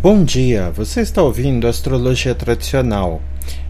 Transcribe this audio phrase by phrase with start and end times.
[0.00, 3.20] Bom dia, você está ouvindo Astrologia Tradicional,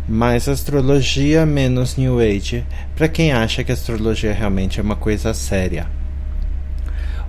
[0.06, 5.86] mais astrologia menos New Age, para quem acha que astrologia realmente é uma coisa séria.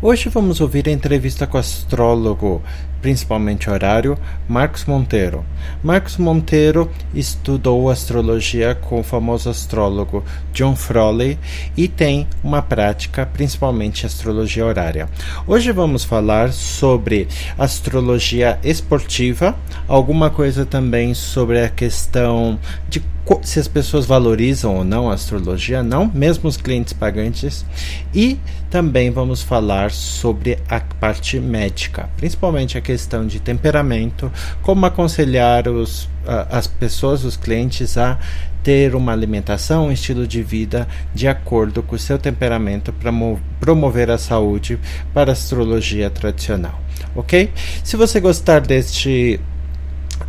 [0.02, 2.62] Hoje vamos ouvir a entrevista com o astrólogo,
[3.02, 5.46] principalmente horário, Marcos Monteiro.
[5.84, 11.38] Marcos Monteiro estudou astrologia com o famoso astrólogo John Froley
[11.76, 15.10] e tem uma prática, principalmente astrologia horária.
[15.48, 17.28] Hoje vamos falar sobre
[17.58, 19.56] astrologia esportiva,
[19.88, 23.02] alguma coisa também sobre a questão de
[23.44, 27.66] se as pessoas valorizam ou não a astrologia, não, mesmo os clientes pagantes,
[28.14, 35.68] e também vamos falar sobre a parte médica, principalmente a questão de temperamento, como aconselhar
[35.68, 36.10] os,
[36.50, 38.18] as pessoas, os clientes a
[38.64, 43.12] ter uma alimentação, um estilo de vida de acordo com o seu temperamento para
[43.60, 44.80] promover a saúde
[45.14, 46.80] para a astrologia tradicional,
[47.16, 47.52] ok?
[47.84, 49.40] Se você gostar deste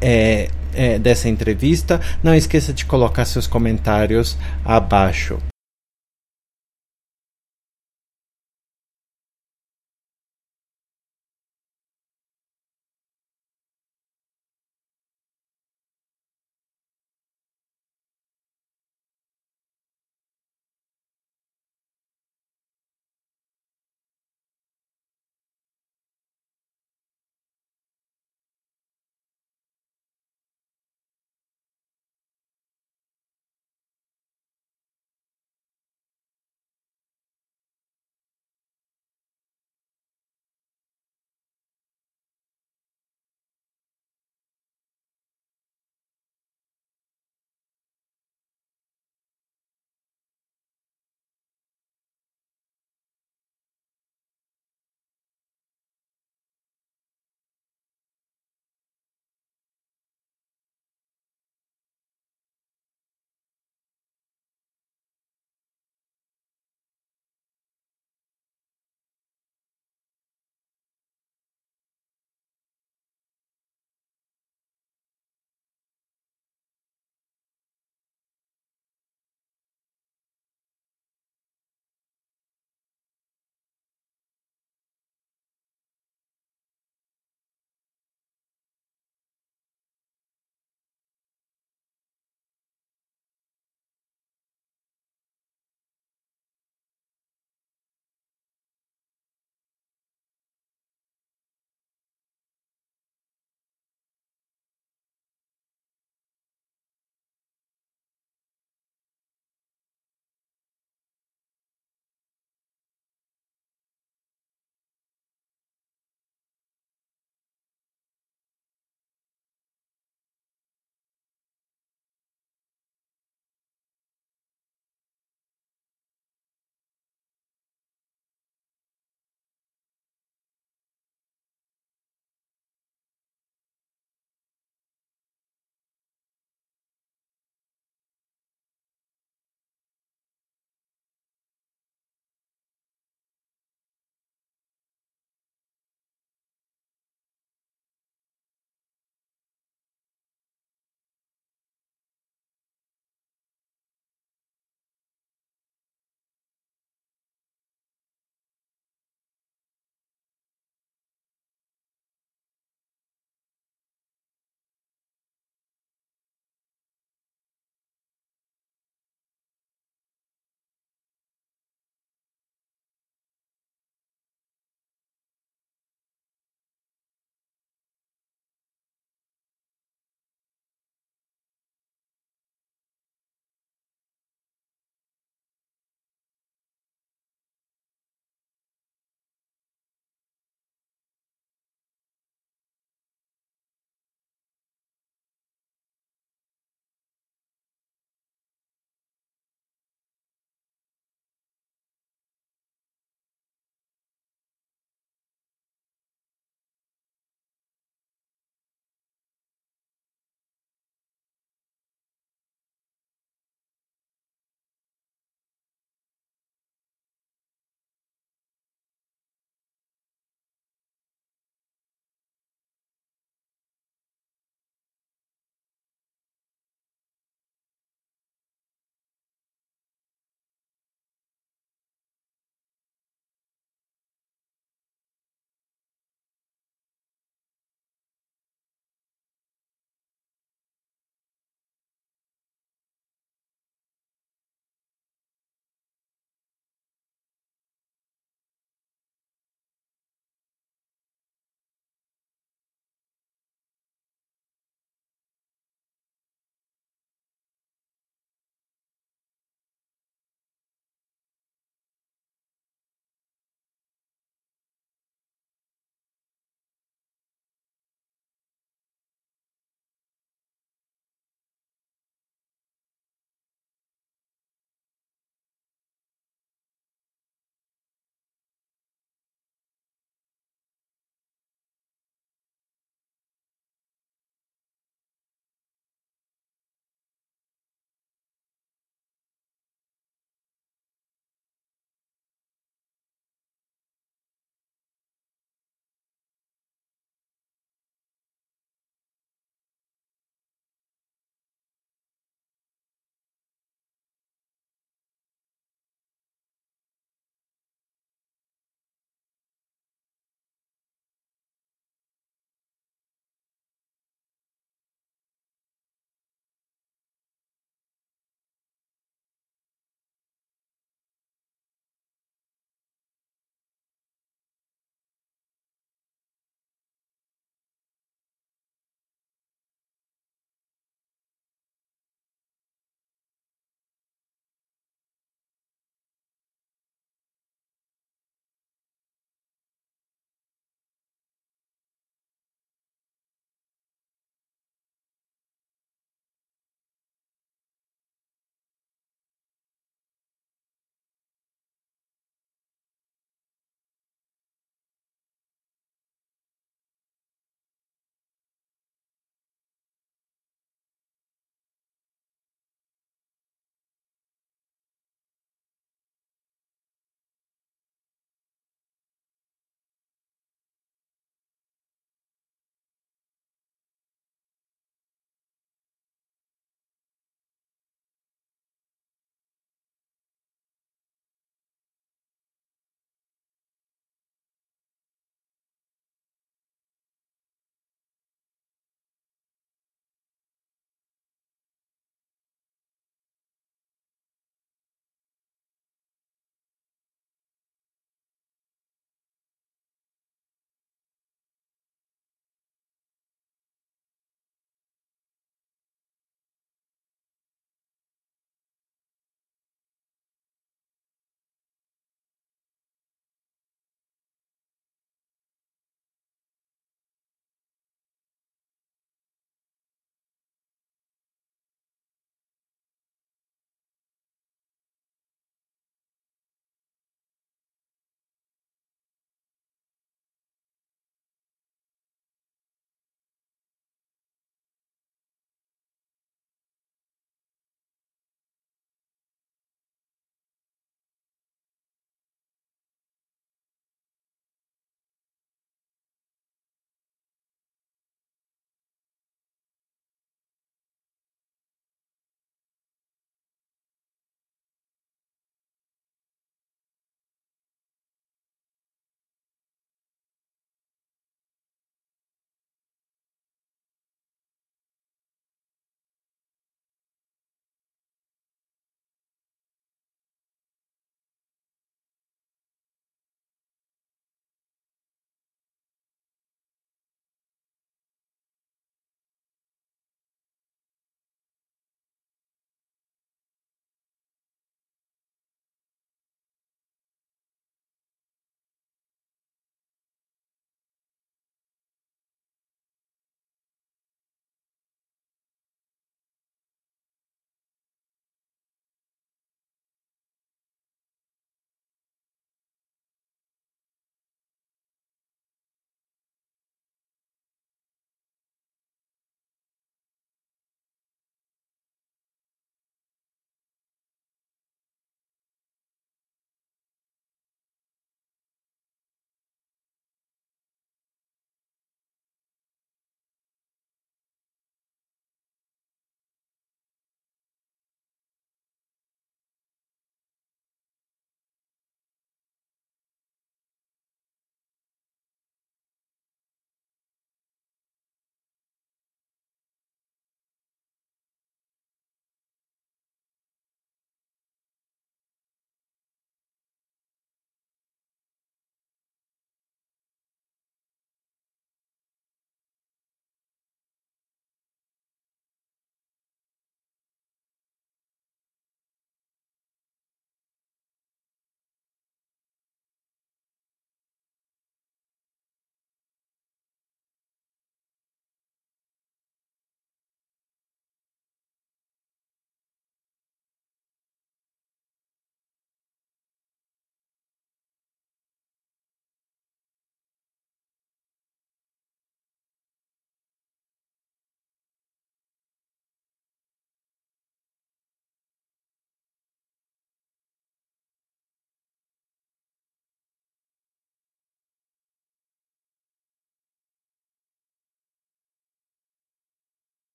[0.00, 2.00] é, é, dessa entrevista.
[2.22, 5.38] Não esqueça de colocar seus comentários abaixo.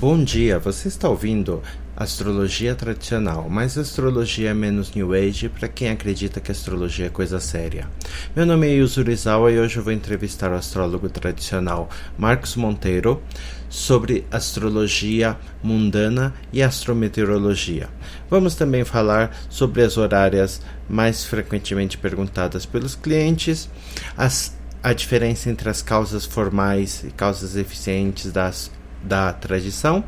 [0.00, 1.62] Bom dia, você está ouvindo
[1.94, 7.86] Astrologia Tradicional, mas astrologia menos New Age para quem acredita que astrologia é coisa séria.
[8.34, 13.22] Meu nome é Yuzurizawa e hoje eu vou entrevistar o astrólogo tradicional Marcos Monteiro
[13.68, 17.90] sobre astrologia mundana e astrometeorologia.
[18.30, 23.68] Vamos também falar sobre as horárias mais frequentemente perguntadas pelos clientes,
[24.16, 28.70] as, a diferença entre as causas formais e causas eficientes das
[29.02, 30.04] da tradição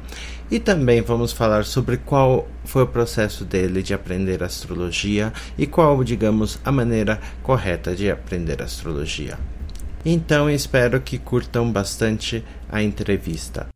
[0.50, 6.04] e também vamos falar sobre qual foi o processo dele de aprender astrologia e qual,
[6.04, 9.38] digamos, a maneira correta de aprender astrologia.
[10.04, 13.71] Então espero que curtam bastante a entrevista.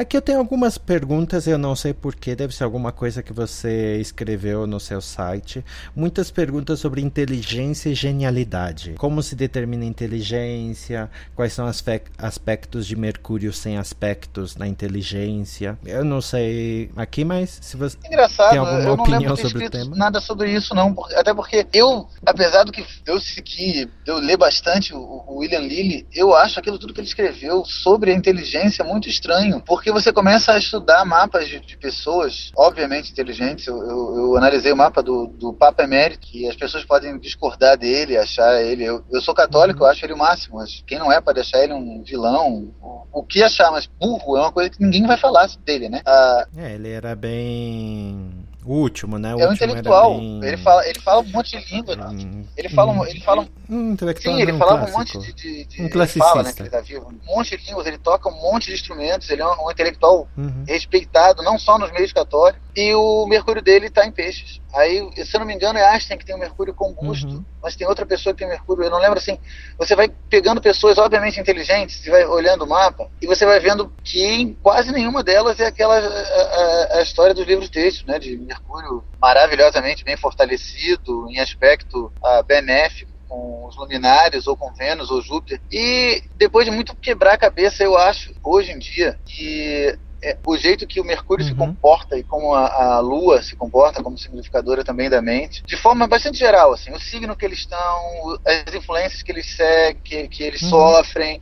[0.00, 3.98] Aqui eu tenho algumas perguntas, eu não sei porquê, deve ser alguma coisa que você
[3.98, 5.62] escreveu no seu site.
[5.94, 8.94] Muitas perguntas sobre inteligência e genialidade.
[8.96, 11.10] Como se determina inteligência?
[11.36, 11.84] Quais são os
[12.16, 15.78] aspectos de Mercúrio sem aspectos na inteligência?
[15.84, 19.94] Eu não sei aqui, mas se você Engraçado, tem alguma opinião sobre o tema.
[19.94, 20.96] Nada sobre isso, não.
[21.14, 26.34] Até porque eu, apesar do que eu seguir, eu ler bastante o William Lilly, eu
[26.34, 29.60] acho aquilo tudo que ele escreveu sobre a inteligência muito estranho.
[29.60, 33.66] Porque porque você começa a estudar mapas de, de pessoas, obviamente inteligentes.
[33.66, 37.76] Eu, eu, eu, analisei o mapa do, do Papa Emérito, e as pessoas podem discordar
[37.76, 38.84] dele, achar ele.
[38.84, 39.86] Eu, eu sou católico, uhum.
[39.86, 42.72] eu acho ele o máximo, mas quem não é pode achar ele um vilão.
[42.80, 46.02] O, o que achar, mas burro é uma coisa que ninguém vai falar dele, né?
[46.06, 49.34] Ah, é, ele era bem o último, né?
[49.34, 50.18] O é um intelectual.
[50.18, 50.44] Bem...
[50.44, 51.96] Ele, fala, ele fala um monte de língua.
[52.10, 54.34] Hum, ele fala, hum, ele fala um intelectual.
[54.34, 55.32] Sim, ele falava um monte de.
[55.32, 56.28] de, de um classicista.
[56.28, 57.08] Fala, né, que ele tá vivo.
[57.08, 59.30] Um monte de línguas, ele toca um monte de instrumentos.
[59.30, 60.64] Ele é um, um intelectual uhum.
[60.68, 62.60] respeitado, não só nos meios católicos.
[62.76, 64.59] E o Mercúrio dele está em peixes.
[64.74, 67.44] Aí, se eu não me engano, é Einstein que tem o Mercúrio combusto, uhum.
[67.62, 68.84] mas tem outra pessoa que tem Mercúrio.
[68.84, 69.38] Eu não lembro assim.
[69.78, 73.92] Você vai pegando pessoas, obviamente, inteligentes, você vai olhando o mapa, e você vai vendo
[74.04, 78.18] que em quase nenhuma delas é aquela a, a, a história dos livros textos, né?
[78.18, 85.08] De Mercúrio maravilhosamente bem fortalecido, em aspecto uh, benéfico com os luminares, ou com Vênus,
[85.10, 85.60] ou Júpiter.
[85.70, 90.56] E depois de muito quebrar a cabeça, eu acho, hoje em dia, que é, o
[90.56, 91.50] jeito que o Mercúrio uhum.
[91.50, 95.76] se comporta e como a, a, Lua se comporta como significadora também da mente, de
[95.76, 100.28] forma bastante geral, assim, o signo que eles estão, as influências que eles seguem, que,
[100.28, 100.70] que eles uhum.
[100.70, 101.40] sofrem,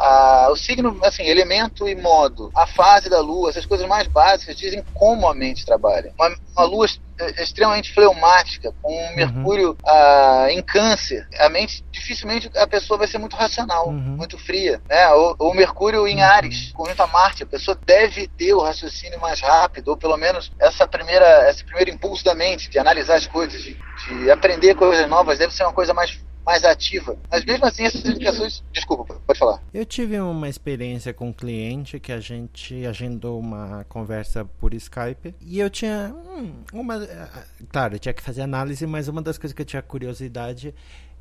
[0.00, 4.56] a, o signo, assim, elemento e modo, a fase da lua, essas coisas mais básicas
[4.56, 6.12] dizem como a mente trabalha.
[6.18, 6.86] Uma, uma lua
[7.38, 9.16] extremamente fleumática, com um uhum.
[9.16, 14.16] Mercúrio ah, em câncer, a mente dificilmente a pessoa vai ser muito racional, uhum.
[14.16, 15.10] muito fria, né?
[15.10, 16.24] Ou, ou Mercúrio em uhum.
[16.24, 20.50] Ares, com a Marte, a pessoa deve ter o raciocínio mais rápido, ou pelo menos
[20.58, 25.06] essa primeira, esse primeiro impulso da mente de analisar as coisas, de, de aprender coisas
[25.08, 26.18] novas, deve ser uma coisa mais
[26.50, 27.16] mais ativa.
[27.30, 28.64] Mas mesmo assim, essas indicações.
[28.72, 29.62] Desculpa, pode falar.
[29.72, 35.34] Eu tive uma experiência com um cliente que a gente agendou uma conversa por Skype
[35.40, 37.06] e eu tinha hum, uma.
[37.70, 40.74] Claro, eu tinha que fazer análise, mas uma das coisas que eu tinha curiosidade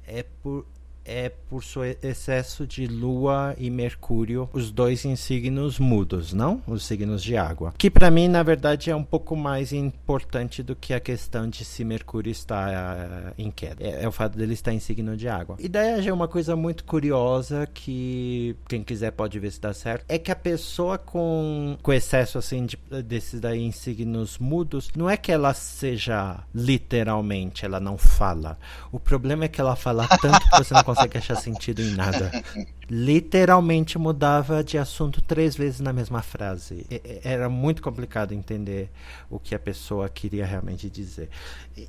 [0.08, 0.66] é por
[1.10, 6.62] é por seu excesso de Lua e Mercúrio, os dois em signos mudos, não?
[6.68, 7.74] Os signos de água.
[7.76, 11.66] Que para mim, na verdade, é um pouco mais importante do que a questão de
[11.66, 13.84] se Mercúrio está uh, em queda.
[13.84, 15.56] É, é, o fato dele estar em signo de água.
[15.60, 20.06] E daí é uma coisa muito curiosa que quem quiser pode ver se dá certo.
[20.08, 25.10] É que a pessoa com, com excesso assim de, desses daí em signos mudos, não
[25.10, 28.60] é que ela seja literalmente, ela não fala.
[28.92, 31.92] O problema é que ela fala tanto que você não consegue consegue achar sentido em
[31.96, 32.32] nada.
[32.90, 36.86] Literalmente mudava de assunto três vezes na mesma frase.
[37.24, 38.90] Era muito complicado entender
[39.30, 41.30] o que a pessoa queria realmente dizer.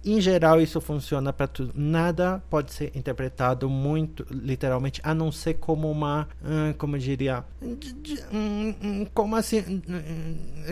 [0.05, 1.73] Em geral, isso funciona para tudo.
[1.75, 7.45] Nada pode ser interpretado muito literalmente, a não ser como uma, hum, como eu diria,
[7.63, 9.83] hum, hum, como assim,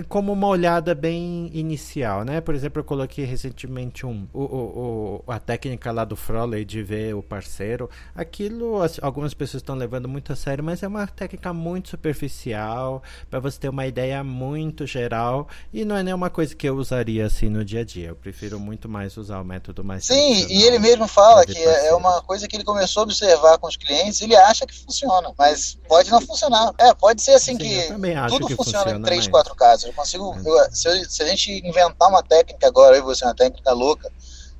[0.08, 2.40] como uma olhada bem inicial, né?
[2.40, 6.82] Por exemplo, eu coloquei recentemente um, o, o, o a técnica lá do Froley de
[6.82, 11.52] ver o parceiro aquilo algumas pessoas estão levando muito a sério, mas é uma técnica
[11.52, 16.68] muito superficial, para você ter uma ideia muito geral, e não é nenhuma coisa que
[16.68, 18.08] eu usaria assim no dia a dia.
[18.08, 21.88] Eu prefiro muito mais usar o método mais Sim, e ele mesmo fala que é,
[21.88, 25.32] é uma coisa que ele começou a observar com os clientes, ele acha que funciona,
[25.38, 26.72] mas pode não funcionar.
[26.78, 27.88] É, pode ser assim Sim, que
[28.28, 29.28] tudo que funciona, funciona, em três, mas...
[29.28, 29.86] quatro casos.
[29.86, 33.24] Eu consigo, eu, se, eu, se a gente inventar uma técnica agora, eu e você,
[33.24, 34.10] uma técnica louca,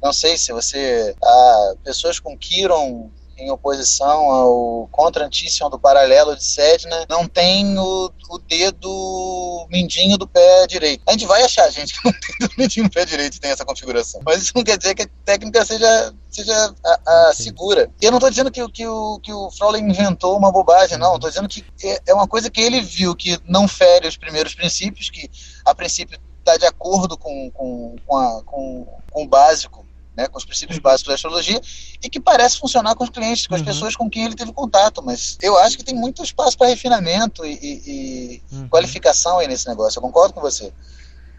[0.03, 1.15] não sei se você.
[1.23, 8.11] Ah, pessoas com Kiron em oposição ao contrantíssimo do paralelo de Sedna, não tem o,
[8.31, 11.03] o dedo mindinho do pé direito.
[11.07, 13.65] A gente vai achar, gente, que não tem o mindinho do pé direito tem essa
[13.65, 14.21] configuração.
[14.25, 17.91] Mas isso não quer dizer que a técnica seja, seja a, a segura.
[18.01, 21.15] E eu não estou dizendo que, que, o, que o Froley inventou uma bobagem, não.
[21.15, 24.55] Estou dizendo que é, é uma coisa que ele viu que não fere os primeiros
[24.55, 25.31] princípios, que
[25.65, 29.88] a princípio está de acordo com, com, com, a, com, com o básico
[30.19, 31.61] né, com os princípios básicos da astrologia,
[32.03, 33.67] e que parece funcionar com os clientes, com as uhum.
[33.67, 35.01] pessoas com quem ele teve contato.
[35.01, 38.69] Mas eu acho que tem muito espaço para refinamento e, e, e uhum.
[38.69, 39.99] qualificação aí nesse negócio.
[39.99, 40.73] Eu concordo com você.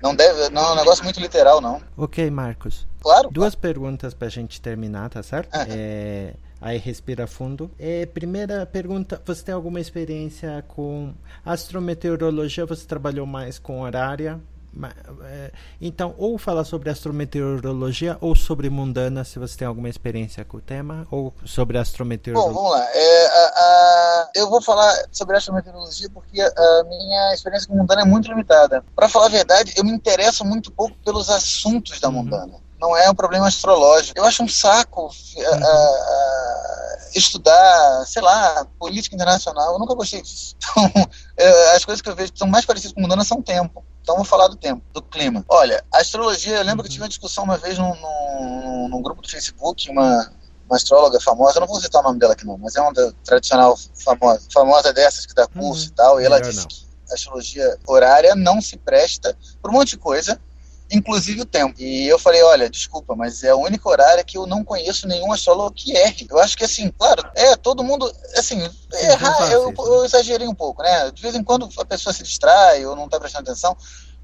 [0.01, 1.81] Não, deve, não é um negócio muito literal, não.
[1.97, 2.87] Ok, Marcos.
[3.01, 3.29] Claro.
[3.29, 3.61] Duas claro.
[3.61, 5.53] perguntas para a gente terminar, tá certo?
[5.53, 5.65] Uhum.
[5.67, 7.69] É, aí respira fundo.
[7.77, 11.13] É, primeira pergunta: você tem alguma experiência com
[11.45, 12.65] astrometeorologia?
[12.65, 14.39] Você trabalhou mais com horária?
[15.23, 15.51] É,
[15.81, 20.61] então, ou falar sobre astrometeorologia ou sobre mundana, se você tem alguma experiência com o
[20.61, 22.53] tema, ou sobre astrometeorologia.
[22.53, 22.87] Bom, vamos lá.
[22.93, 28.01] É, a, a, eu vou falar sobre astrometeorologia porque a, a minha experiência com mundana
[28.01, 28.83] é muito limitada.
[28.95, 32.15] Para falar a verdade, eu me interesso muito pouco pelos assuntos da uhum.
[32.15, 32.53] mundana.
[32.79, 34.17] Não é um problema astrológico.
[34.17, 35.11] Eu acho um saco uhum.
[37.13, 39.73] estudar, sei lá, política internacional.
[39.73, 40.55] Eu nunca gostei disso.
[40.69, 41.09] Então,
[41.73, 43.83] as coisas que eu vejo que são mais parecidas com mundana são tempo.
[44.01, 45.45] Então vou falar do tempo, do clima.
[45.47, 49.21] Olha, a astrologia, eu lembro que tive uma discussão uma vez num, num, num grupo
[49.21, 50.31] do Facebook, uma,
[50.67, 52.93] uma astróloga famosa, eu não vou citar o nome dela aqui não, mas é uma
[53.23, 55.89] tradicional famosa, famosa dessas que dá curso uhum.
[55.89, 56.67] e tal, e ela disse não.
[56.67, 60.39] que a astrologia horária não se presta para um monte de coisa,
[60.91, 61.79] inclusive o tempo.
[61.79, 65.31] E eu falei, olha, desculpa, mas é a única horária que eu não conheço nenhum
[65.31, 66.27] astrólogo que erre.
[66.29, 68.59] Eu acho que assim, claro, é, todo mundo, assim,
[68.93, 71.11] errar, eu, eu, exagerei um pouco, né?
[71.11, 73.77] De vez em quando a pessoa se distrai ou não está prestando atenção,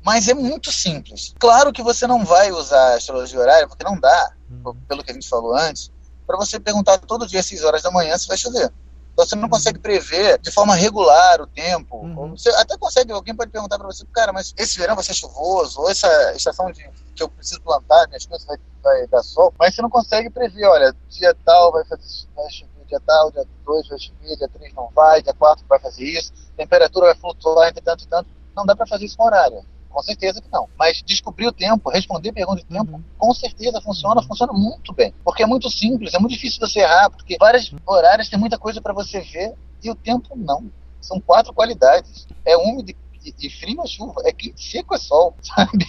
[0.04, 1.34] mas é muito simples.
[1.40, 4.76] Claro que você não vai usar a astrologia horária, porque não dá, uhum.
[4.88, 5.92] pelo que a gente falou antes,
[6.26, 8.72] para você perguntar todo dia às 6 horas da manhã se vai chover.
[9.16, 12.00] Então você não consegue prever de forma regular o tempo.
[12.00, 12.32] Uhum.
[12.32, 15.80] Você até consegue, alguém pode perguntar para você, cara, mas esse verão vai ser chuvoso,
[15.80, 16.84] ou essa estação de,
[17.16, 20.66] que eu preciso plantar, minhas coisas vai, vai dar sol, mas você não consegue prever,
[20.66, 22.04] olha, dia tal vai, fazer,
[22.36, 25.80] vai chover, dia tal, dia 2 vai chover, dia 3 não vai, dia 4 vai
[25.80, 28.30] fazer isso, temperatura vai flutuar entre tanto e tanto.
[28.54, 29.66] Não dá para fazer isso com horário.
[29.96, 30.68] Com certeza que não.
[30.78, 33.04] Mas descobrir o tempo, responder perguntas de tempo, uhum.
[33.18, 34.28] com certeza funciona, uhum.
[34.28, 35.14] funciona muito bem.
[35.24, 38.82] Porque é muito simples, é muito difícil você errar, porque várias horários tem muita coisa
[38.82, 40.70] para você ver e o tempo não.
[41.00, 42.28] São quatro qualidades.
[42.44, 42.94] É úmido
[43.40, 45.88] e frio é chuva, é seco é sol, sabe?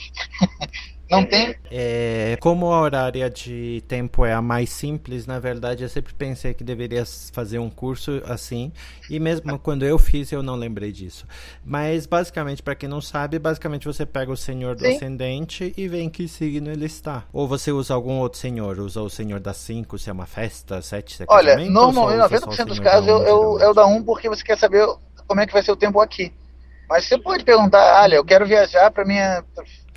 [1.11, 1.55] Não tem.
[1.71, 6.53] É, como a horária de tempo é a mais simples, na verdade eu sempre pensei
[6.53, 8.73] que deveria fazer um curso assim.
[9.09, 11.25] E mesmo quando eu fiz, eu não lembrei disso.
[11.65, 14.97] Mas basicamente, para quem não sabe, basicamente você pega o senhor do Sim.
[14.97, 17.25] ascendente e vê em que signo ele está.
[17.33, 20.83] Ou você usa algum outro senhor, usa o senhor da 5, se é uma festa,
[20.83, 24.03] 7, se é Olha, normalmente, 90% dos casos eu, eu, é o da 1 um
[24.03, 24.87] porque você quer saber
[25.27, 26.33] como é que vai ser o tempo aqui.
[26.89, 29.45] Mas você pode perguntar, olha, eu quero viajar para minha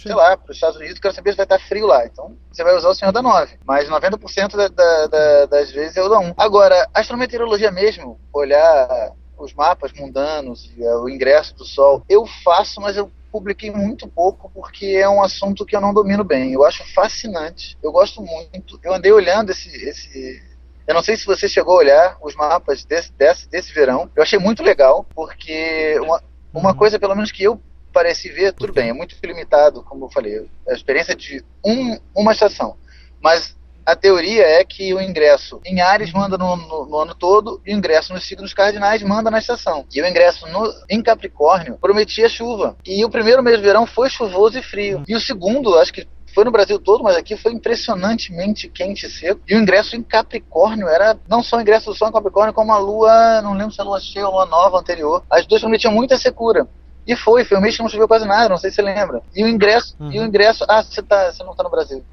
[0.01, 2.05] sei lá, para os Estados Unidos, quero saber se vai estar frio lá.
[2.05, 3.57] Então, você vai usar o Senhor da 9.
[3.65, 6.33] Mas 90% da, da, da, das vezes é o da 1.
[6.37, 12.97] Agora, astrometeorologia mesmo, olhar os mapas mundanos, é, o ingresso do Sol, eu faço, mas
[12.97, 16.51] eu publiquei muito pouco porque é um assunto que eu não domino bem.
[16.51, 18.79] Eu acho fascinante, eu gosto muito.
[18.83, 20.41] Eu andei olhando esse, esse
[20.89, 24.09] eu não sei se você chegou a olhar os mapas desse, desse, desse verão.
[24.15, 26.75] Eu achei muito legal, porque uma, uma uhum.
[26.75, 27.61] coisa, pelo menos, que eu
[27.93, 32.31] parece ver, tudo bem, é muito limitado, como eu falei, a experiência de um, uma
[32.31, 32.75] estação.
[33.21, 37.59] Mas a teoria é que o ingresso em Ares manda no, no, no, ano todo
[37.65, 39.85] e o ingresso nos signos cardinais manda na estação.
[39.91, 42.77] E o ingresso no, em Capricórnio prometia chuva.
[42.85, 45.03] E o primeiro mês de verão foi chuvoso e frio.
[45.07, 49.09] E o segundo, acho que foi no Brasil todo, mas aqui foi impressionantemente quente e
[49.09, 49.41] seco.
[49.47, 52.71] E o ingresso em Capricórnio era não só o ingresso do Sol em Capricórnio, como
[52.71, 55.23] a lua, não lembro se a lua cheia ou a lua nova anterior.
[55.29, 56.67] As duas prometiam muita secura.
[57.07, 59.21] E foi, foi um mês que não choveu quase nada, não sei se você lembra.
[59.35, 60.11] E o ingresso, uhum.
[60.11, 62.03] e o ingresso, ah, você, tá, você não tá no Brasil.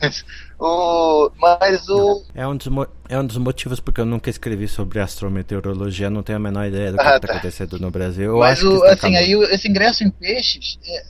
[0.00, 0.24] mas,
[0.60, 2.22] o, mas o.
[2.34, 2.68] É um, dos,
[3.08, 6.92] é um dos motivos porque eu nunca escrevi sobre astrometeorologia, não tenho a menor ideia
[6.92, 7.32] do que ah, está tá.
[7.34, 8.32] acontecendo no Brasil.
[8.32, 11.04] Eu mas o, assim, aí esse ingresso em peixes é,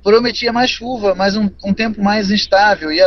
[0.00, 2.92] prometia mais chuva, mais um, um tempo mais instável.
[2.92, 3.00] E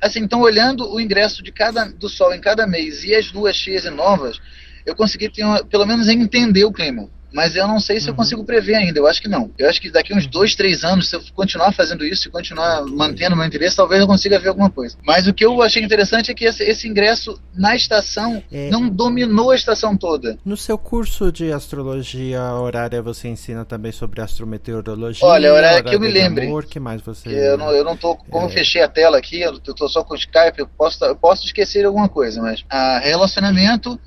[0.00, 3.54] assim, então olhando o ingresso de cada do Sol em cada mês e as duas
[3.54, 4.40] cheias e novas,
[4.86, 8.12] eu consegui ter uma, pelo menos entender o clima mas eu não sei se uhum.
[8.12, 8.98] eu consigo prever ainda.
[8.98, 9.50] Eu acho que não.
[9.58, 12.84] Eu acho que daqui uns dois, três anos, se eu continuar fazendo isso e continuar
[12.86, 14.96] mantendo meu interesse, talvez eu consiga ver alguma coisa.
[15.04, 18.70] Mas o que eu achei interessante é que esse, esse ingresso na estação é...
[18.70, 20.38] não dominou a estação toda.
[20.44, 25.26] No seu curso de astrologia horária, você ensina também sobre astrometeorologia?
[25.26, 26.46] Olha, horária que eu me lembre.
[26.46, 27.28] Amor, que mais você.
[27.28, 28.16] Eu não, eu não tô.
[28.16, 28.48] Como é...
[28.48, 31.44] eu fechei a tela aqui, eu tô só com o Skype, eu posso, eu posso
[31.44, 33.98] esquecer alguma coisa, mas a relacionamento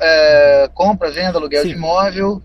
[0.00, 1.68] é, compra, venda, aluguel Sim.
[1.68, 2.42] de imóvel,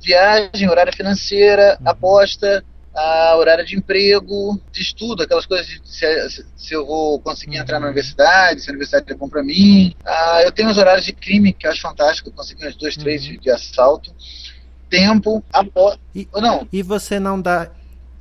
[0.00, 1.88] viagem, horário financeira, uhum.
[1.88, 2.64] aposta,
[2.94, 7.62] a horário de emprego, de estudo, aquelas coisas de se, se eu vou conseguir uhum.
[7.62, 9.94] entrar na universidade, se a universidade é bom para mim.
[10.04, 12.96] Ah, eu tenho os horários de crime, que eu acho fantástico, eu consegui uns dois,
[12.96, 13.32] três uhum.
[13.32, 14.12] de, de, assalto.
[14.90, 16.00] Tempo, aposta.
[16.36, 16.66] Não.
[16.72, 17.70] E você não dá.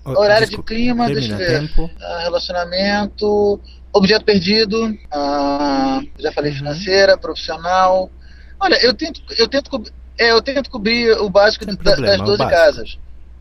[0.04, 1.62] Horário Desculpa, de clima, deixa eu ver.
[1.62, 1.90] Tempo.
[2.02, 3.62] Ah, relacionamento,
[3.98, 6.58] Objeto perdido, ah, já falei uhum.
[6.58, 8.12] financeira, profissional.
[8.60, 9.72] Olha, eu tento, eu tento,
[10.18, 12.98] é, eu tento cobrir o básico da, problema, das 12 casas.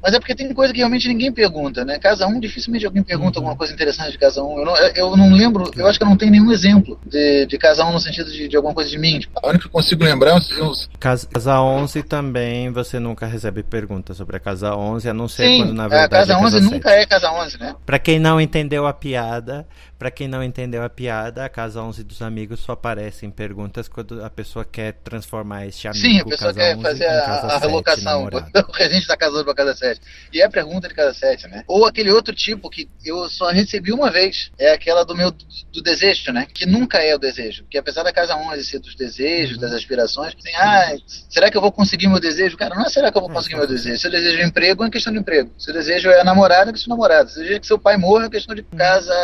[0.07, 1.99] Mas é porque tem coisa que realmente ninguém pergunta, né?
[1.99, 3.47] Casa 1, dificilmente alguém pergunta uhum.
[3.47, 4.59] alguma coisa interessante de Casa 1.
[4.59, 7.59] Eu não, eu não lembro, eu acho que eu não tenho nenhum exemplo de, de
[7.59, 9.21] Casa 1 no sentido de, de alguma coisa de mim.
[9.35, 10.89] A única que eu consigo lembrar é os...
[11.01, 15.49] Casa, casa 11 também você nunca recebe perguntas sobre a Casa 11, a não ser
[15.49, 16.05] Sim, quando na verdade.
[16.05, 17.75] A Casa é 11 casa nunca é Casa 11, né?
[17.85, 19.67] Pra quem não entendeu a piada,
[19.99, 23.89] para quem não entendeu a piada, a Casa 11 dos amigos só aparece em perguntas
[23.89, 28.29] quando a pessoa quer transformar este amigo Sim, a pessoa quer fazer a, a relocação,
[28.69, 30.01] o regente da Casa 11 para Casa 7.
[30.33, 31.65] E é pergunta de Casa 7, né?
[31.67, 35.83] Ou aquele outro tipo que eu só recebi uma vez, é aquela do meu do
[35.83, 36.47] desejo, né?
[36.53, 37.63] Que nunca é o desejo.
[37.63, 39.63] Porque apesar da Casa 11 ser dos desejos, uhum.
[39.63, 40.95] das aspirações, tem, ah,
[41.29, 42.57] será que eu vou conseguir meu desejo?
[42.57, 43.99] Cara, não é será que eu vou é, conseguir meu desejo.
[43.99, 45.51] Se eu desejo emprego, é questão de emprego.
[45.59, 47.29] Se o desejo é namorada, é questão de namorada.
[47.29, 48.79] Se o desejo é que seu pai morra, é questão de uhum.
[48.79, 49.15] casa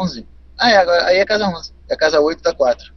[0.00, 0.01] 11.
[0.02, 0.26] 11.
[0.58, 1.72] Ah, é, agora, aí é casa 11.
[1.88, 2.92] É casa 8 da 4.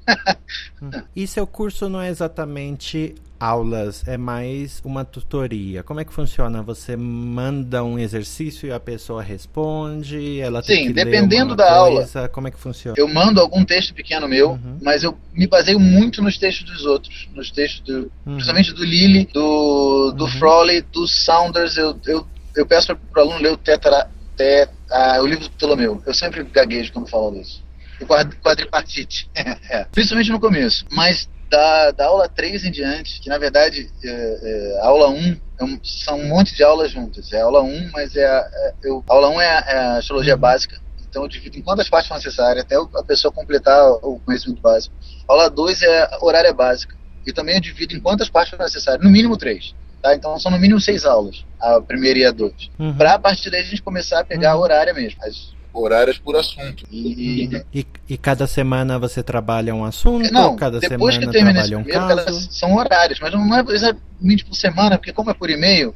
[1.16, 5.84] e seu curso não é exatamente aulas, é mais uma tutoria.
[5.84, 6.62] Como é que funciona?
[6.62, 10.40] Você manda um exercício e a pessoa responde?
[10.40, 12.20] Ela Sim, tem que dependendo da coisa.
[12.20, 12.30] aula.
[12.30, 12.96] Como é que funciona?
[12.98, 14.78] Eu mando algum texto pequeno meu, uhum.
[14.82, 17.28] mas eu me baseio muito nos textos dos outros.
[17.34, 18.34] Nos textos, do, uhum.
[18.34, 20.32] principalmente do Lilly, do, do uhum.
[20.32, 21.78] Froley, do Saunders.
[21.78, 22.26] Eu, eu,
[22.56, 26.04] eu peço para o aluno ler o Tetra, até ah, o livro do Ptolomeu.
[26.06, 27.64] Eu sempre gaguejo quando falo disso.
[28.00, 29.30] E quadripartite.
[29.34, 30.86] é, principalmente no começo.
[30.92, 35.38] Mas da, da aula 3 em diante, que na verdade é, é, a aula 1
[35.58, 37.32] é um, são um monte de aulas juntas.
[37.32, 39.78] É a aula 1, mas é a, é, eu, a aula 1 é a, é
[39.78, 40.80] a astrologia básica.
[41.10, 44.94] Então eu divido em quantas partes são necessárias até a pessoa completar o conhecimento básico.
[45.28, 46.94] A aula 2 é a horária básica.
[47.26, 49.04] E também eu divido em quantas partes são necessárias.
[49.04, 49.74] No mínimo três.
[50.02, 50.16] Tá?
[50.16, 52.70] Então são no mínimo seis aulas, a primeira e a dois.
[52.78, 52.94] Uhum.
[52.94, 54.62] Para a partir daí a gente começar a pegar uhum.
[54.62, 55.20] a horária mesmo.
[55.24, 56.86] As horárias por assunto.
[56.90, 60.32] E, e, e, cada semana você trabalha um assunto?
[60.32, 62.52] Não, cada depois semana que termina esse primeiro, caso?
[62.52, 65.94] são horários, mas não é exatamente por semana, porque como é por e-mail,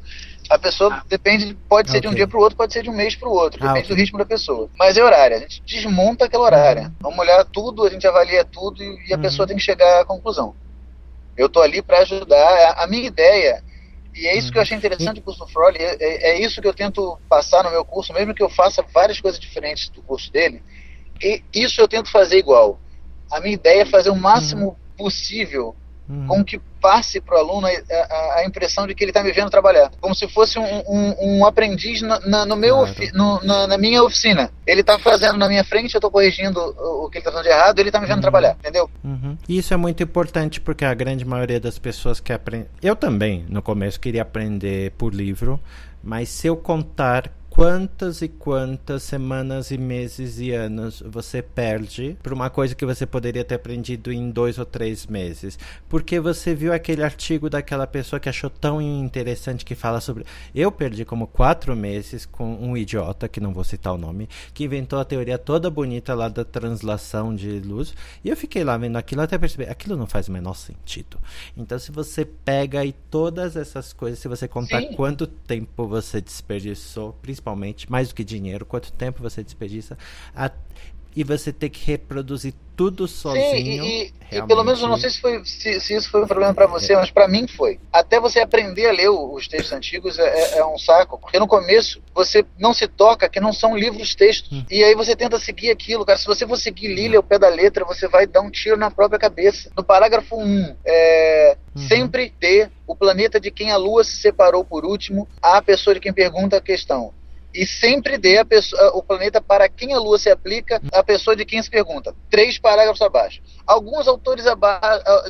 [0.48, 1.02] a pessoa ah.
[1.08, 2.08] depende, pode ser okay.
[2.08, 3.68] de um dia para o outro, pode ser de um mês para o outro, ah,
[3.68, 3.96] depende okay.
[3.96, 4.68] do ritmo da pessoa.
[4.78, 6.82] Mas é horário, a gente desmonta aquela horária.
[6.82, 6.92] Uhum.
[7.00, 9.22] Vamos olhar tudo, a gente avalia tudo e, e a uhum.
[9.22, 10.54] pessoa tem que chegar à conclusão.
[11.36, 12.74] Eu estou ali para ajudar.
[12.76, 13.62] A minha ideia
[14.20, 16.60] e é isso que eu achei interessante do curso do Froley, é, é, é, isso
[16.60, 20.02] que eu tento passar no meu curso, mesmo que eu faça várias coisas diferentes do
[20.02, 20.62] curso dele,
[21.22, 22.78] e isso eu tento fazer igual.
[23.30, 24.76] A minha ideia é fazer o máximo uhum.
[24.96, 25.74] possível
[26.10, 26.26] uhum.
[26.26, 29.50] com que passe para o aluno a, a, impressão de que ele está me vendo
[29.50, 29.90] trabalhar.
[30.00, 32.94] Como se fosse um, um, um aprendiz na, na, no meu claro.
[33.12, 34.50] no, na, na, minha oficina.
[34.66, 37.44] Ele está fazendo na minha frente, eu estou corrigindo o, o, que ele está fazendo
[37.44, 38.22] de errado, ele está me vendo uhum.
[38.22, 38.90] trabalhar, entendeu?
[39.04, 39.36] Uhum.
[39.48, 42.68] Isso é muito importante porque a grande maioria das pessoas que aprendem.
[42.82, 45.60] Eu também, no começo, queria aprender por livro,
[46.02, 52.32] mas se eu contar quantas e quantas semanas e meses e anos você perde por
[52.32, 55.58] uma coisa que você poderia ter aprendido em dois ou três meses.
[55.88, 60.24] Porque você viu aquele artigo daquela pessoa que achou tão interessante que fala sobre.
[60.54, 64.64] Eu perdi como quatro meses com um idiota, que não vou citar o nome, que
[64.64, 67.94] inventou a teoria toda bonita lá da translação de luz.
[68.24, 69.68] E eu fiquei lá vendo aquilo até perceber.
[69.68, 71.18] Aquilo não faz o menor sentido.
[71.56, 74.92] Então, se você pega aí todas essas coisas, se você contar Sim.
[74.92, 79.96] quanto tempo você desperdiçou, principalmente principalmente, mais do que dinheiro, quanto tempo você desperdiça,
[80.36, 80.50] a,
[81.14, 83.50] e você ter que reproduzir tudo sozinho.
[83.50, 86.26] Sim, e, e, pelo menos eu não sei se, foi, se, se isso foi um
[86.26, 86.96] problema para você, é.
[86.96, 87.78] mas para mim foi.
[87.92, 91.46] Até você aprender a ler os textos antigos é, é, é, um saco, porque no
[91.46, 94.50] começo você não se toca que não são livros textos.
[94.52, 94.64] Hum.
[94.70, 96.18] E aí você tenta seguir aquilo, cara.
[96.18, 98.90] Se você for seguir Lilia ao pé da letra, você vai dar um tiro na
[98.90, 99.70] própria cabeça.
[99.76, 101.88] No parágrafo 1, é, uhum.
[101.88, 106.00] sempre ter o planeta de quem a Lua se separou por último, a pessoa de
[106.00, 107.12] quem pergunta a questão
[107.52, 111.44] e sempre dê pessoa, o planeta para quem a Lua se aplica, a pessoa de
[111.44, 112.14] quem se pergunta.
[112.30, 113.40] Três parágrafos abaixo.
[113.66, 114.44] Alguns autores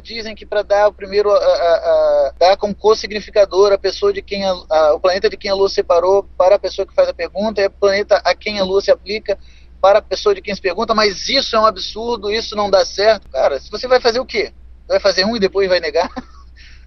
[0.03, 4.23] dizem que para dar o primeiro, a, a, a, dar como co-significador a pessoa de
[4.23, 7.61] quem o planeta de quem a Lua separou para a pessoa que faz a pergunta,
[7.61, 9.39] é o planeta a quem a Lua se aplica
[9.81, 12.85] para a pessoa de quem se pergunta, mas isso é um absurdo, isso não dá
[12.85, 13.29] certo.
[13.31, 14.53] Cara, se você vai fazer o quê?
[14.87, 16.11] Vai fazer um e depois vai negar?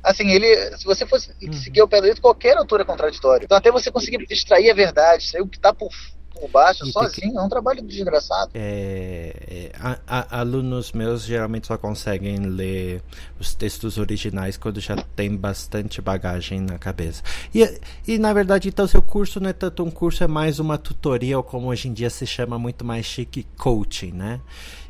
[0.03, 1.53] assim, ele, se você fosse uhum.
[1.53, 3.45] seguir o pé do qualquer autor é contraditório.
[3.45, 5.89] Então, até você conseguir extrair a verdade, extrair o que está por,
[6.33, 7.37] por baixo, sozinho, que...
[7.37, 8.51] é um trabalho desgraçado.
[8.53, 13.01] É, é, a, a, alunos meus geralmente só conseguem ler
[13.39, 17.23] os textos originais quando já tem bastante bagagem na cabeça.
[17.53, 20.77] E, e na verdade, então, seu curso não é tanto um curso, é mais uma
[20.77, 24.41] tutoria, ou como hoje em dia se chama muito mais chique, coaching, né?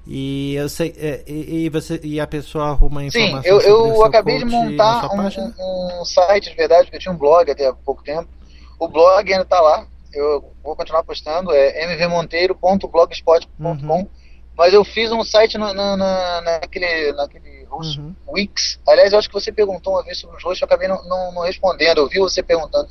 [0.06, 3.42] E eu sei, é, e, e, você e a pessoa arruma informação.
[3.42, 7.18] Sim, eu, eu acabei de montar um, um, site de verdade, porque eu tinha um
[7.18, 8.28] blog até há pouco tempo.
[8.78, 9.88] O blog ainda está lá.
[10.14, 13.48] Eu vou continuar postando, é mvmonteiro.blogspot.com.
[13.60, 14.08] Uhum.
[14.56, 18.14] Mas eu fiz um site no, no, no, naquele, naquele host, uhum.
[18.28, 18.80] Wix.
[18.88, 21.34] Aliás, eu acho que você perguntou uma vez sobre os hosts, eu acabei não, não,
[21.34, 21.98] não respondendo.
[21.98, 22.88] Eu vi você perguntando.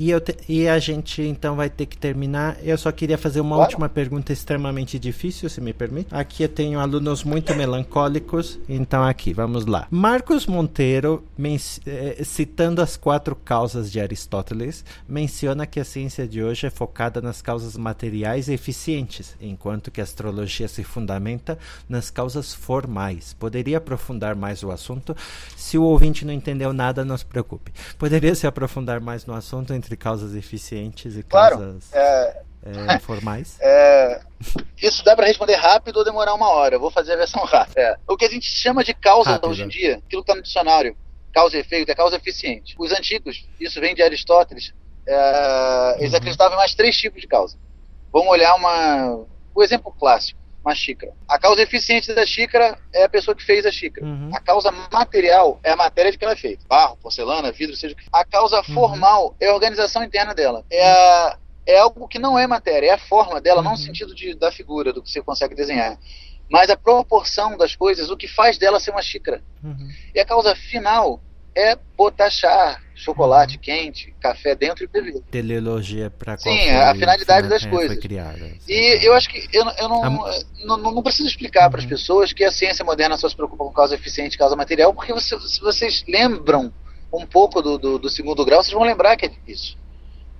[0.00, 2.56] e, eu te, e a gente então vai ter que terminar.
[2.62, 3.68] Eu só queria fazer uma claro.
[3.68, 6.08] última pergunta extremamente difícil, se me permite.
[6.14, 9.86] Aqui eu tenho alunos muito melancólicos, então aqui, vamos lá.
[9.90, 11.22] Marcos Monteiro,
[11.84, 17.20] eh, citando as quatro causas de Aristóteles, menciona que a ciência de hoje é focada
[17.20, 23.34] nas causas materiais e eficientes, enquanto que a astrologia se fundamenta nas causas formais.
[23.34, 25.14] Poderia aprofundar mais o assunto?
[25.54, 27.70] Se o ouvinte não entendeu nada, não se preocupe.
[27.98, 32.98] Poderia se aprofundar mais no assunto entre entre causas eficientes e claro, causas é, é,
[33.00, 33.56] formais?
[33.60, 34.20] É,
[34.80, 36.76] isso dá para responder rápido ou demorar uma hora.
[36.76, 37.80] Eu vou fazer a versão rápida.
[37.80, 39.50] É, o que a gente chama de causa rápido.
[39.50, 40.96] hoje em dia, aquilo que está no dicionário,
[41.32, 42.76] causa e efeito, é causa eficiente.
[42.78, 44.72] Os antigos, isso vem de Aristóteles,
[45.06, 46.18] é, eles uhum.
[46.18, 47.58] acreditavam em mais três tipos de causa.
[48.12, 49.24] Vamos olhar uma,
[49.54, 51.12] o exemplo clássico uma xícara.
[51.28, 54.06] A causa eficiente da xícara é a pessoa que fez a xícara.
[54.06, 54.30] Uhum.
[54.34, 56.64] A causa material é a matéria de que ela é feita.
[56.68, 58.10] Barro, porcelana, vidro, seja o que for.
[58.12, 58.74] A causa uhum.
[58.74, 60.64] formal é a organização interna dela.
[60.70, 63.64] É, a, é algo que não é matéria, é a forma dela, uhum.
[63.64, 65.98] não no sentido de, da figura, do que você consegue desenhar.
[66.50, 69.42] Mas a proporção das coisas, o que faz dela ser uma xícara.
[69.62, 69.88] Uhum.
[70.14, 71.20] E a causa final
[71.54, 75.20] é botar chá, chocolate quente, café dentro e beber.
[75.30, 77.98] Teleologia para Sim, a finalidade das coisas.
[77.98, 80.38] Criada, e eu acho que eu, eu não, a...
[80.64, 81.70] não, não, preciso explicar uhum.
[81.70, 84.54] para as pessoas que a ciência moderna só se preocupa com causa eficiente e causa
[84.54, 86.72] material, porque você, se vocês lembram
[87.12, 89.78] um pouco do, do, do segundo grau, vocês vão lembrar que é isso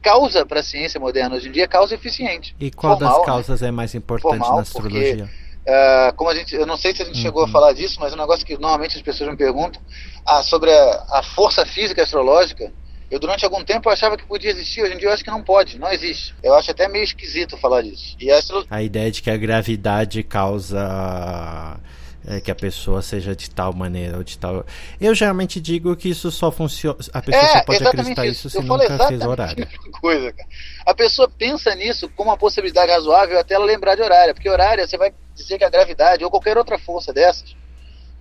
[0.03, 2.57] causa para a ciência moderna hoje em dia é causa eficiente.
[2.59, 3.27] E qual Formal, das né?
[3.27, 3.69] causas né?
[3.69, 5.17] é mais importante Formal, na astrologia?
[5.17, 7.23] Porque, Uh, como a gente, eu não sei se a gente uhum.
[7.23, 9.81] chegou a falar disso, mas é um negócio que normalmente as pessoas me perguntam
[10.27, 12.73] ah, sobre a, a, força física astrológica.
[13.11, 15.43] Eu durante algum tempo achava que podia existir, hoje em dia eu acho que não
[15.43, 16.35] pode, não existe.
[16.43, 18.17] Eu acho até meio esquisito falar disso.
[18.19, 18.65] E a, astro...
[18.71, 21.79] a ideia de que a gravidade causa
[22.27, 24.65] é, que a pessoa seja de tal maneira ou de tal.
[25.01, 26.99] Eu geralmente digo que isso só funciona.
[27.13, 29.67] A pessoa é, só pode acreditar isso, isso se nunca fez horário.
[30.01, 30.49] Coisa, cara.
[30.87, 34.87] A pessoa pensa nisso como uma possibilidade razoável até ela lembrar de horário, porque horário
[34.87, 37.55] você vai dizer que a gravidade ou qualquer outra força dessas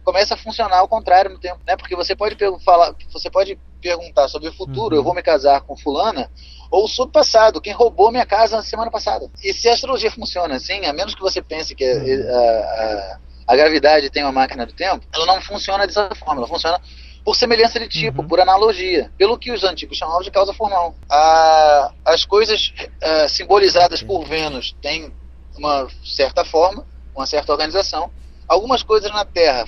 [0.04, 1.76] começa a funcionar ao contrário no tempo, né?
[1.78, 5.02] Porque você pode falar, você pode perguntar sobre o futuro, uhum.
[5.02, 6.32] eu vou me casar com fulana,
[6.72, 9.30] ou sobre o passado, quem roubou minha casa na semana passada.
[9.44, 12.36] E se a astrologia funciona assim, a menos que você pense que uhum.
[12.36, 13.20] a, a,
[13.50, 16.80] a gravidade tem uma máquina do tempo, ela não funciona dessa forma, ela funciona
[17.26, 18.28] por semelhança de tipo, uhum.
[18.28, 20.94] por analogia, pelo que os antigos chamavam de causa formal.
[21.10, 25.12] A, as coisas uh, simbolizadas por Vênus têm
[25.58, 26.86] uma certa forma,
[27.16, 28.12] uma certa organização.
[28.48, 29.66] Algumas coisas na Terra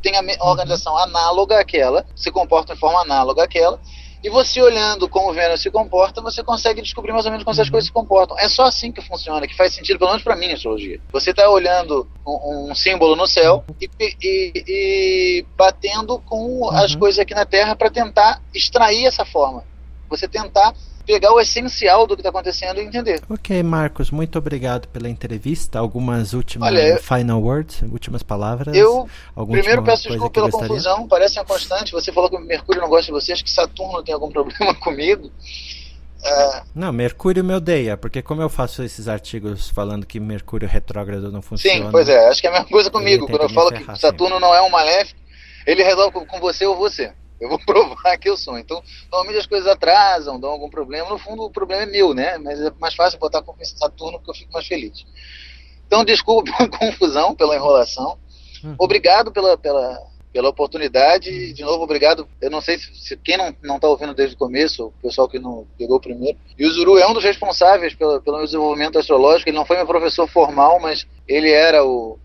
[0.00, 0.48] têm a uhum.
[0.48, 3.78] organização análoga àquela, se comportam de forma análoga àquela,
[4.22, 7.54] e você olhando como o Vênus se comporta, você consegue descobrir mais ou menos como
[7.54, 7.72] essas uhum.
[7.72, 8.38] coisas se comportam.
[8.38, 11.00] É só assim que funciona, que faz sentido, pelo menos para mim, a astrologia.
[11.10, 16.70] Você está olhando um, um, símbolo no céu e, e, e batendo com uhum.
[16.70, 19.64] as coisas aqui na Terra para tentar extrair essa forma.
[20.08, 23.20] Você tentar pegar o essencial do que está acontecendo e entender.
[23.28, 25.78] Ok, Marcos, muito obrigado pela entrevista.
[25.78, 28.74] Algumas últimas Olha, final words, últimas palavras.
[28.74, 30.68] Eu primeiro peço desculpa pela gostaria?
[30.68, 31.92] confusão, parece uma constante.
[31.92, 35.30] Você falou que Mercúrio não gosta de você, acho que Saturno tem algum problema comigo.
[36.22, 36.62] É...
[36.74, 41.40] Não, Mercúrio me odeia, porque como eu faço esses artigos falando que Mercúrio retrógrado não
[41.40, 41.86] funciona.
[41.86, 43.26] Sim, pois é, acho que é a mesma coisa comigo.
[43.26, 45.18] Quando eu falo que Saturno não é um maléfico,
[45.66, 47.12] ele resolve com você ou você.
[47.40, 48.58] Eu vou provar que eu sou.
[48.58, 51.08] Então, normalmente as coisas atrasam, dão algum problema.
[51.08, 52.38] No fundo, o problema é meu, né?
[52.38, 55.04] Mas é mais fácil botar com Saturno porque eu fico mais feliz.
[55.86, 58.18] Então, desculpa pela confusão, pela enrolação.
[58.62, 58.74] Hum.
[58.78, 59.98] Obrigado pela, pela,
[60.32, 61.52] pela oportunidade.
[61.52, 62.28] De novo, obrigado.
[62.40, 65.38] Eu não sei se, se quem não está ouvindo desde o começo, o pessoal que
[65.38, 66.38] não pegou primeiro.
[66.58, 69.48] E o Zuru é um dos responsáveis pelo, pelo meu desenvolvimento astrológico.
[69.48, 72.18] Ele não foi meu professor formal, mas ele era o,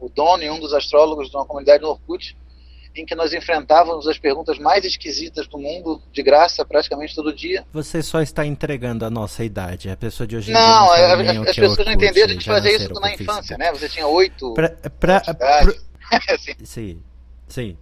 [0.00, 2.34] o dono e um dos astrólogos de uma comunidade no Orkut
[2.94, 7.64] em que nós enfrentávamos as perguntas mais esquisitas do mundo, de graça, praticamente todo dia.
[7.72, 9.88] Você só está entregando a nossa idade.
[9.88, 12.44] A pessoa de hoje não, não as, as é pessoas Orkut, não entenderam, a gente
[12.44, 13.72] fazia isso na infância, né?
[13.72, 14.52] Você tinha oito.
[14.54, 15.62] Pra, pra, pra,
[16.64, 17.02] Sim.
[17.48, 17.76] Sim.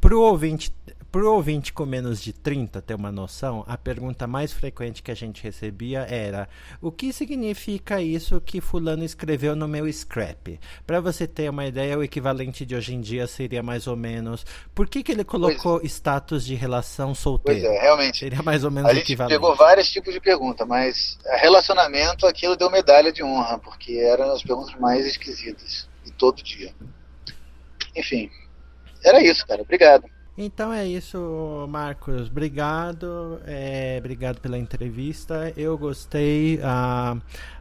[0.00, 0.70] Para o ouvinte
[1.14, 5.12] para o ouvinte com menos de 30 ter uma noção, a pergunta mais frequente que
[5.12, 6.48] a gente recebia era:
[6.82, 10.58] o que significa isso que Fulano escreveu no meu scrap?
[10.84, 14.44] Para você ter uma ideia, o equivalente de hoje em dia seria mais ou menos:
[14.74, 15.86] por que, que ele colocou é.
[15.86, 17.60] status de relação solteira?
[17.60, 18.18] Pois é, realmente.
[18.18, 22.68] Seria mais ou menos a gente pegou vários tipos de pergunta, mas relacionamento, aquilo deu
[22.68, 26.74] medalha de honra, porque eram as perguntas mais esquisitas de todo dia.
[27.94, 28.28] Enfim,
[29.04, 29.62] era isso, cara.
[29.62, 30.12] Obrigado.
[30.36, 32.28] Então é isso, Marcos.
[32.28, 33.40] Obrigado.
[33.46, 35.52] É, obrigado pela entrevista.
[35.56, 36.60] Eu gostei.
[36.62, 37.16] A,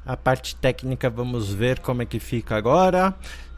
[0.05, 3.13] a parte técnica, vamos ver como é que fica agora.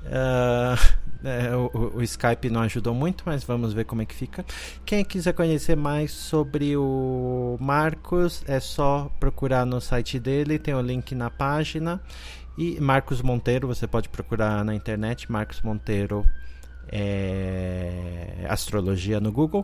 [0.06, 4.46] Uh, é, o, o, Skype não ajudou muito, mas vamos ver como é que fica.
[4.86, 10.82] Quem quiser conhecer mais sobre o Marcos, é só procurar no site dele, tem o
[10.82, 12.00] link na página.
[12.58, 16.26] E Marcos Monteiro, você pode procurar na internet, Marcos Monteiro
[16.92, 19.64] é, astrologia no Google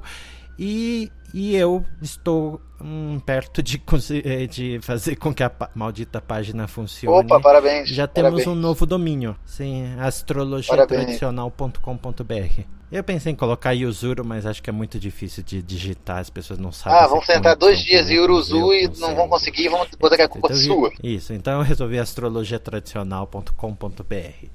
[0.59, 3.81] e, e eu estou hum, perto de,
[4.23, 7.25] eh, de fazer com que a maldita página funcione.
[7.25, 7.89] Opa, parabéns!
[7.89, 8.47] Já temos parabéns.
[8.47, 12.80] um novo domínio, sim, astrologiatradicional.com.br.
[12.91, 16.59] Eu pensei em colocar Yuzuru, mas acho que é muito difícil de digitar, as pessoas
[16.59, 16.99] não sabem.
[16.99, 20.49] Ah, vamos tentar dois dias Yuruzu e não vão conseguir, vamos botar que a culpa
[20.51, 20.91] então, sua.
[21.01, 24.49] Isso, então eu resolvi astrologiatradicional.com.br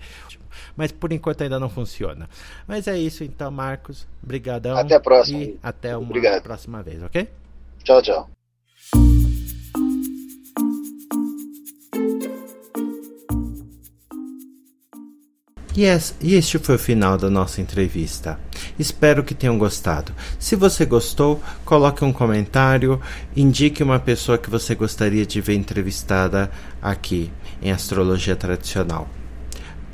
[0.76, 2.28] mas por enquanto ainda não funciona.
[2.66, 4.06] Mas é isso então, Marcos.
[4.22, 4.76] Obrigadão.
[4.76, 5.42] Até a próxima.
[5.42, 6.42] E até uma Obrigado.
[6.42, 7.28] próxima vez, ok?
[7.82, 8.30] Tchau, tchau.
[15.78, 18.40] E este foi o final da nossa entrevista.
[18.78, 20.10] Espero que tenham gostado.
[20.38, 22.98] Se você gostou, coloque um comentário,
[23.36, 26.50] indique uma pessoa que você gostaria de ver entrevistada
[26.80, 29.06] aqui em Astrologia Tradicional.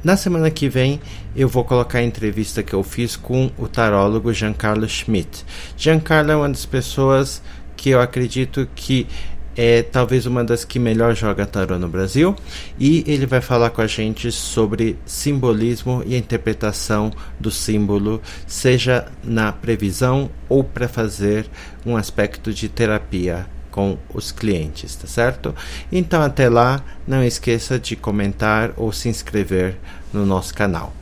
[0.04, 1.00] Na semana que vem
[1.34, 5.44] eu vou colocar a entrevista que eu fiz com o tarólogo Giancarlo Schmidt.
[5.76, 7.42] Giancarlo é uma das pessoas
[7.76, 9.08] que eu acredito que
[9.56, 12.34] é talvez uma das que melhor joga tarô no Brasil
[12.78, 19.06] e ele vai falar com a gente sobre simbolismo e a interpretação do símbolo, seja
[19.22, 21.46] na previsão ou para fazer
[21.84, 25.54] um aspecto de terapia com os clientes, tá certo?
[25.90, 29.76] Então até lá, não esqueça de comentar ou se inscrever
[30.12, 30.92] no nosso canal.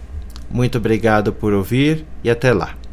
[0.49, 2.81] Muito obrigado por ouvir e até lá.